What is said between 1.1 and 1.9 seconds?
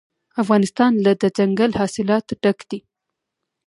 دځنګل